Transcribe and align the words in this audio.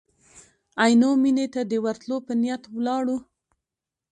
عینو 0.83 1.09
مېنې 1.23 1.47
ته 1.53 1.61
د 1.71 1.73
ورتلو 1.85 2.17
په 2.25 2.33
نیت 2.41 2.63
ولاړو. 2.75 3.17